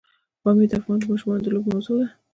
[0.41, 2.07] پامیر د افغان ماشومانو د لوبو موضوع ده.